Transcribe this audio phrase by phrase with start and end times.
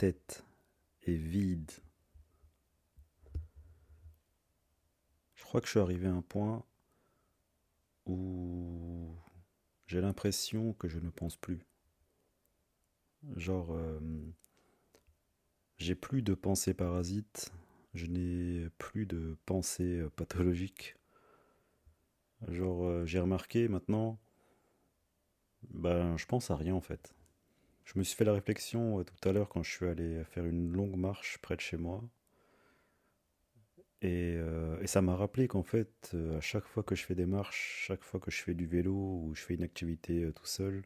[0.00, 0.46] Tête
[1.02, 1.70] est vide.
[5.34, 6.64] Je crois que je suis arrivé à un point
[8.06, 9.14] où
[9.88, 11.66] j'ai l'impression que je ne pense plus.
[13.36, 14.00] Genre, euh,
[15.76, 17.52] j'ai plus de pensées parasites,
[17.92, 20.96] je n'ai plus de pensées euh, pathologiques.
[22.48, 24.18] Genre, euh, j'ai remarqué maintenant,
[25.68, 27.14] ben, je pense à rien en fait.
[27.92, 30.70] Je me suis fait la réflexion tout à l'heure quand je suis allé faire une
[30.70, 32.08] longue marche près de chez moi.
[34.00, 34.36] Et,
[34.80, 38.04] et ça m'a rappelé qu'en fait, à chaque fois que je fais des marches, chaque
[38.04, 40.84] fois que je fais du vélo ou je fais une activité tout seul,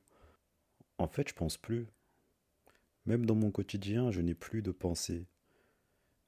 [0.97, 1.87] en fait, je pense plus.
[3.05, 5.27] Même dans mon quotidien, je n'ai plus de pensées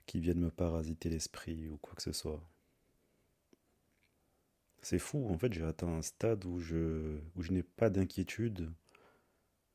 [0.05, 2.46] qui viennent me parasiter l'esprit ou quoi que ce soit.
[4.83, 7.18] C'est fou, en fait, j'ai atteint un stade où je
[7.48, 8.70] n'ai pas d'inquiétude,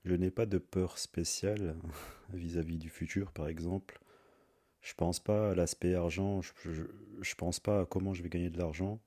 [0.04, 1.76] je n'ai pas de peur spéciale
[2.34, 4.00] vis-à-vis du futur, par exemple.
[4.82, 6.84] Je pense pas à l'aspect argent, je,
[7.22, 9.00] je, pense pas à comment je vais gagner de l'argent.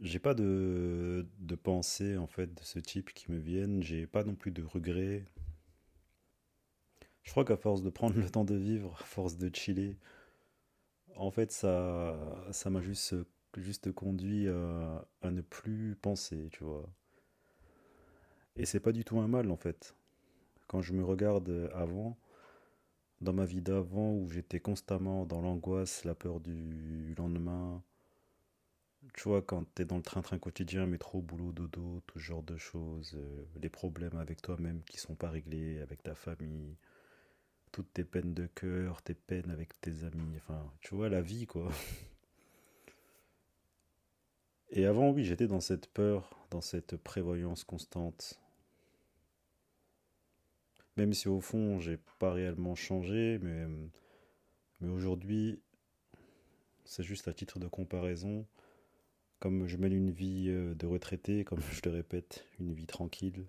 [0.00, 4.24] J'ai pas de, de pensées en fait de ce type qui me viennent, j'ai pas
[4.24, 5.26] non plus de regrets,
[7.24, 9.96] je crois qu'à force de prendre le temps de vivre, à force de chiller,
[11.16, 12.16] en fait, ça,
[12.52, 13.14] ça m'a juste,
[13.56, 16.88] juste conduit à, à, ne plus penser, tu vois.
[18.56, 19.94] Et c'est pas du tout un mal, en fait.
[20.68, 22.16] Quand je me regarde avant,
[23.20, 27.82] dans ma vie d'avant, où j'étais constamment dans l'angoisse, la peur du lendemain,
[29.14, 33.14] tu vois, quand t'es dans le train-train quotidien, métro, boulot, dodo, tout genre de choses,
[33.16, 36.76] euh, les problèmes avec toi-même qui sont pas réglés, avec ta famille,
[37.72, 41.46] toutes tes peines de cœur, tes peines avec tes amis, enfin, tu vois, la vie,
[41.46, 41.70] quoi.
[44.70, 48.38] Et avant, oui, j'étais dans cette peur, dans cette prévoyance constante.
[50.96, 53.66] Même si au fond, j'ai pas réellement changé, mais,
[54.88, 55.60] aujourd'hui,
[56.84, 58.46] c'est juste à titre de comparaison.
[59.40, 63.46] Comme je mène une vie euh, de retraité, comme je le répète, une vie tranquille,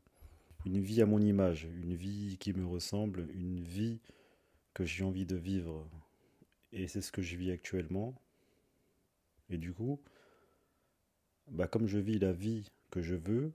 [0.66, 4.00] une vie à mon image, une vie qui me ressemble, une vie
[4.74, 5.88] que j'ai envie de vivre.
[6.72, 8.16] Et c'est ce que je vis actuellement.
[9.50, 10.02] Et du coup,
[11.48, 13.54] bah comme je vis la vie que je veux,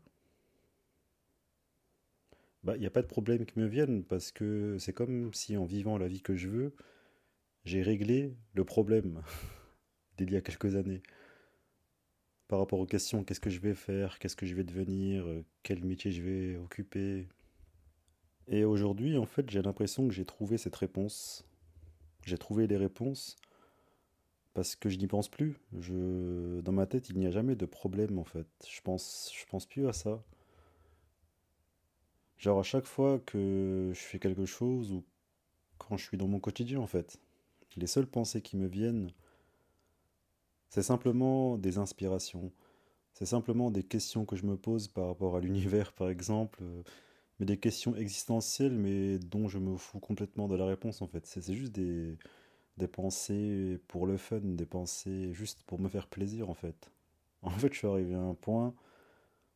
[2.65, 5.57] bah il n'y a pas de problème qui me vienne parce que c'est comme si
[5.57, 6.75] en vivant la vie que je veux,
[7.65, 9.23] j'ai réglé le problème
[10.19, 11.03] d'il y a quelques années
[12.49, 15.25] par rapport aux questions qu'est-ce que je vais faire, qu'est-ce que je vais devenir,
[15.63, 17.29] quel métier je vais occuper.
[18.49, 21.47] Et aujourd'hui, en fait, j'ai l'impression que j'ai trouvé cette réponse.
[22.27, 23.37] J'ai trouvé les réponses
[24.53, 25.57] parce que je n'y pense plus.
[25.79, 28.49] Je, dans ma tête, il n'y a jamais de problème en fait.
[28.69, 30.23] Je pense, je pense plus à ça.
[32.41, 35.05] Genre à chaque fois que je fais quelque chose ou
[35.79, 37.19] quand je suis dans mon quotidien en fait,
[37.77, 39.11] les seules pensées qui me viennent,
[40.71, 42.51] c'est simplement des inspirations.
[43.15, 46.63] C'est simplement des questions que je me pose par rapport à l'univers, par exemple,
[47.41, 51.27] mais des questions existentielles, mais dont je me fous complètement de la réponse, en fait.
[51.27, 52.17] C'est juste des,
[52.79, 56.91] des pensées pour le fun, des pensées juste pour me faire plaisir, en fait.
[57.43, 58.75] En fait, je suis arrivé à un point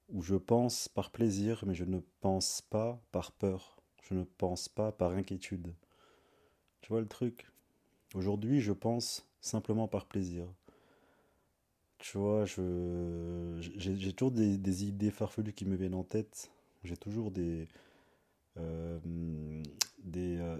[0.08, 3.76] où je pense par plaisir, mais je ne pense pas par peur.
[4.02, 5.74] Je ne pense pas par inquiétude.
[6.80, 7.50] Tu vois le truc?
[8.14, 10.46] Aujourd'hui, je pense simplement par plaisir.
[11.98, 16.50] Tu vois, je j'ai toujours des, idées farfelues qui me viennent en tête.
[16.82, 17.66] J'ai toujours des
[18.58, 18.98] euh,
[20.02, 20.58] des, euh,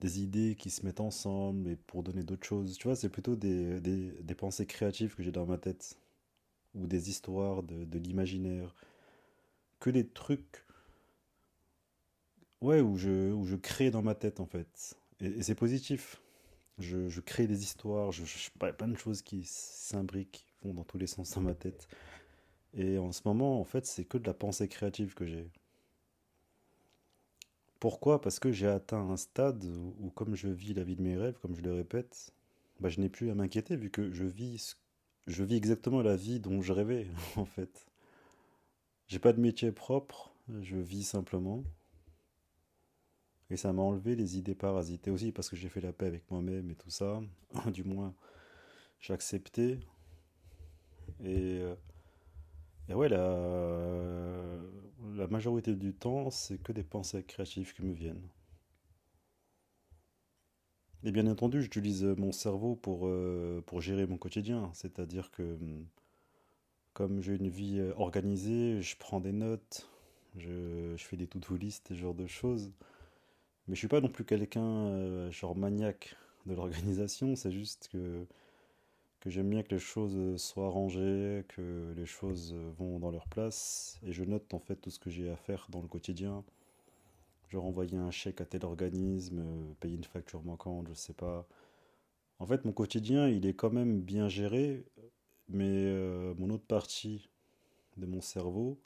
[0.00, 2.78] des idées qui se mettent ensemble et pour donner d'autres choses.
[2.78, 5.98] Tu vois, c'est plutôt des, des, des, pensées créatives que j'ai dans ma tête
[6.76, 8.74] ou des histoires de, l'imaginaire
[9.80, 10.64] que des trucs
[12.60, 16.20] ouais où je où je crée dans ma tête en fait et, c'est positif
[16.78, 21.06] je, crée des histoires, je, je, plein de choses qui s'imbriquent, vont dans tous les
[21.06, 21.88] sens dans ma tête.
[22.74, 25.50] Et en ce moment, en fait, c'est que de la pensée créative que j'ai.
[27.80, 28.20] Pourquoi?
[28.20, 31.16] Parce que j'ai atteint un stade où, où, comme je vis la vie de mes
[31.16, 32.32] rêves, comme je le répète,
[32.80, 34.76] bah, je n'ai plus à m'inquiéter vu que je vis
[35.26, 37.06] je vis exactement la vie dont je rêvais,
[37.36, 37.86] en fait.
[39.08, 41.64] J'ai pas de métier propre, je vis simplement.
[43.50, 46.30] Et ça m'a enlevé les idées parasitées aussi, parce que j'ai fait la paix avec
[46.30, 47.20] moi-même et tout ça.
[47.72, 48.14] du moins,
[49.00, 49.80] j'ai accepté.
[51.20, 51.74] Et, euh,
[52.88, 54.58] et ouais, la,
[55.14, 58.28] la majorité du temps, c'est que des pensées créatives qui me viennent.
[61.06, 64.70] Et bien entendu, j'utilise mon cerveau pour, euh, pour gérer mon quotidien.
[64.74, 65.86] C'est-à-dire que hum,
[66.94, 69.88] comme j'ai une vie euh, organisée, je prends des notes,
[70.36, 72.72] je, fais des to-do list, ce genre de choses.
[73.68, 76.16] Mais je suis pas non plus quelqu'un euh, genre maniaque
[76.46, 78.26] de l'organisation, c'est juste que,
[79.20, 84.00] que j'aime bien que les choses soient rangées, que les choses vont dans leur place,
[84.04, 86.44] et je note en fait tout ce que j'ai à faire dans le quotidien.
[87.48, 91.46] Genre envoyer un chèque à tel organisme, euh, payer une facture manquante, je sais pas.
[92.38, 94.84] En fait, mon quotidien, il est quand même bien géré,
[95.48, 97.28] mais euh, mon autre partie
[97.96, 98.78] de mon cerveau,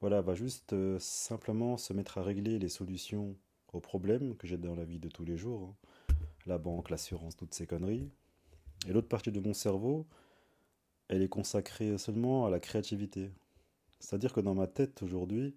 [0.00, 3.36] voilà, va juste euh, simplement se mettre à régler les solutions
[3.72, 5.68] aux problèmes que j'ai dans la vie de tous les jours.
[5.68, 6.14] hein.
[6.46, 8.10] La banque, l'assurance, toutes ces conneries.
[8.86, 10.06] Et l'autre partie de mon cerveau,
[11.08, 13.30] elle est consacrée seulement à la créativité.
[13.98, 15.56] C'est-à-dire que dans ma tête aujourd'hui,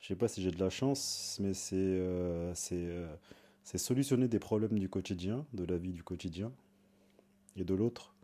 [0.00, 3.16] je sais pas si j'ai de la chance, mais c'est euh, euh,
[3.62, 6.52] c'est solutionner des problèmes du quotidien, de la vie du quotidien,
[7.56, 8.14] et de l'autre,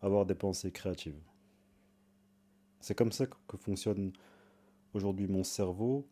[0.00, 1.18] avoir des pensées créatives.
[2.80, 4.12] C'est comme ça que fonctionne
[4.94, 6.06] aujourd'hui mon cerveau,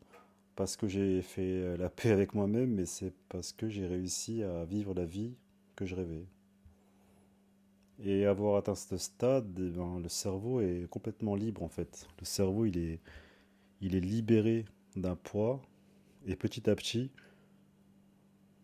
[0.57, 4.43] parce que j'ai fait euh, la paix avec moi-même, mais c'est parce que j'ai réussi
[4.43, 5.35] à vivre la vie
[5.77, 6.27] que je rêvais.
[8.03, 12.09] Et avoir atteint ce stade, eh ben, le cerveau est complètement libre en fait.
[12.19, 13.01] Le cerveau, il est
[14.01, 14.65] libéré
[14.97, 15.61] d'un poids,
[16.27, 17.11] et petit à petit,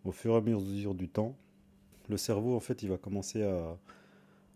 [0.04, 1.34] au fur et à mesure du temps,
[2.08, 3.78] le cerveau, en fait, il va commencer à,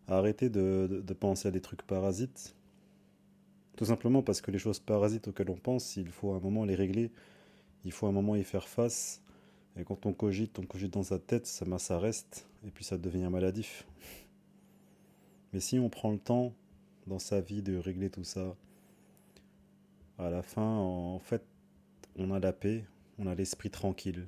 [0.09, 2.55] à arrêter de, de- penser à des trucs parasites.
[3.77, 6.75] Tout simplement parce que les choses parasites auxquelles on pense, il faut un moment les
[6.75, 7.11] régler,
[7.85, 9.23] il faut un moment y faire face.
[9.79, 13.29] Et quand on cogite, on cogite dans sa tête, ça reste, et puis ça devient
[13.31, 13.87] maladif.
[15.53, 16.53] Mais si on prend le temps
[17.07, 18.57] dans sa vie de régler tout ça,
[20.19, 21.43] à la fin, en fait,
[22.17, 22.85] on a la paix,
[23.19, 24.27] on a l'esprit tranquille.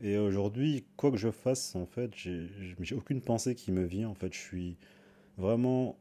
[0.00, 4.08] Et aujourd'hui, quoi que je fasse, en fait, j'ai aucune pensée qui me vient.
[4.08, 4.76] En fait, je suis
[5.36, 5.98] vraiment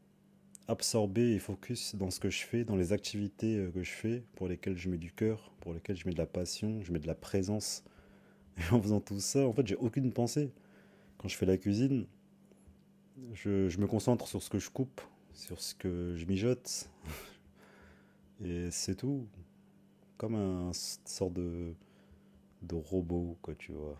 [0.67, 4.23] absorbé et focus dans ce que je fais, dans les activités euh, que je fais,
[4.35, 6.99] pour lesquelles je mets du cœur, pour lesquelles je mets de la passion, je mets
[6.99, 7.83] de la présence.
[8.57, 10.51] Et en faisant tout ça, en fait, j'ai aucune pensée.
[11.17, 12.05] Quand je fais la cuisine,
[13.33, 15.01] je, je me concentre sur ce que je coupe,
[15.33, 16.89] sur ce que je mijote,
[18.43, 19.27] et c'est tout.
[20.17, 21.73] Comme un s- sort de,
[22.63, 23.97] de robot, quoi, tu vois.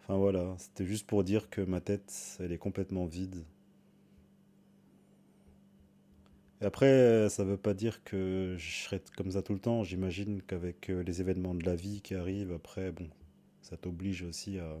[0.00, 3.44] Enfin voilà, c'était juste pour dire que ma tête, elle est complètement vide.
[6.60, 9.84] Et après, ça veut pas dire que je serai comme ça tout le temps.
[9.84, 13.08] J'imagine qu'avec euh, les événements de la vie qui arrivent, après, bon,
[13.62, 14.78] ça t'oblige aussi à,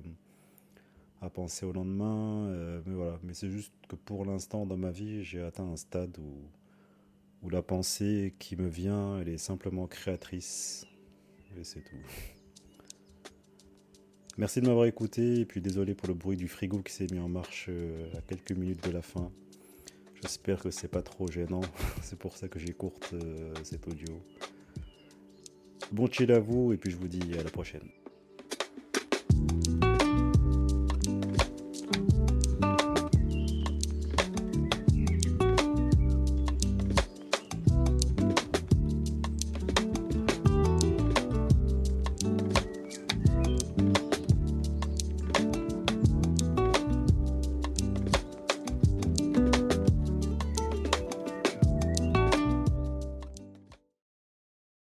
[1.22, 2.46] à penser au lendemain.
[2.48, 5.76] euh, mais voilà, mais c'est juste que pour l'instant, dans ma vie, j'ai atteint un
[5.76, 6.32] stade où,
[7.42, 10.86] où la pensée qui me vient, elle est simplement créatrice.
[11.58, 11.96] Et c'est tout.
[14.38, 17.18] Merci de m'avoir écouté, et puis désolé pour le bruit du frigo qui s'est mis
[17.18, 19.32] en marche euh, à quelques minutes de la fin.
[20.20, 21.62] J'espère que c'est pas trop gênant.
[22.02, 24.22] c'est pour ça que j'écourte euh, cet audio.
[25.92, 27.88] Bon chill à vous, et puis je vous dis à la prochaine.